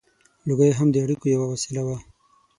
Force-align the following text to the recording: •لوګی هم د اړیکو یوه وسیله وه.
•لوګی 0.47 0.71
هم 0.77 0.87
د 0.91 0.95
اړیکو 1.03 1.25
یوه 1.35 1.45
وسیله 1.53 1.81
وه. 1.87 1.97